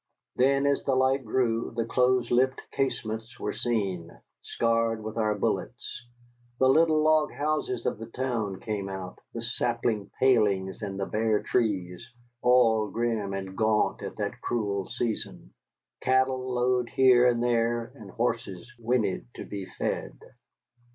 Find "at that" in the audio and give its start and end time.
14.01-14.41